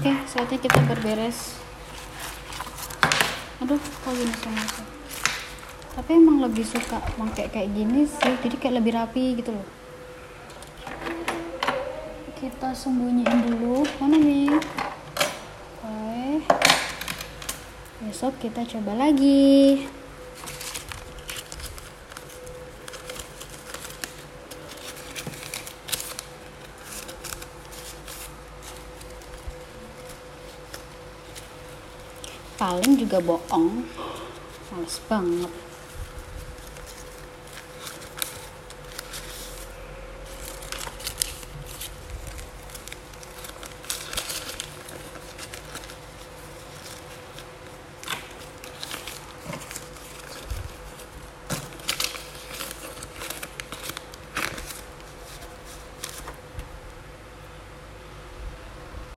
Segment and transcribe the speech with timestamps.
[0.00, 1.60] Oke, saatnya kita berberes.
[3.60, 4.80] Aduh, kok gini aku?
[5.92, 9.68] Tapi emang lebih suka pakai kayak gini sih, jadi kayak lebih rapi gitu loh.
[12.32, 13.84] Kita sembunyiin dulu.
[14.00, 14.48] Mana nih?
[15.84, 16.48] Oke.
[18.00, 19.84] Besok kita coba lagi.
[32.60, 33.88] Paling juga bohong.
[34.68, 35.69] Males banget